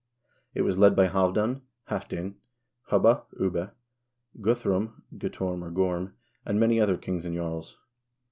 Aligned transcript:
It 0.55 0.63
was 0.63 0.79
led 0.79 0.95
by 0.95 1.09
Halvdan 1.09 1.61
(Halfdene), 1.89 2.33
Hubba 2.89 3.25
(Ubbe), 3.39 3.71
Guthrum 4.41 5.03
(Guttorm 5.15 5.61
or 5.61 5.69
Gorm), 5.69 6.15
and 6.43 6.59
many 6.59 6.81
other 6.81 6.97
kings 6.97 7.23
and 7.23 7.35
jarls. 7.35 7.77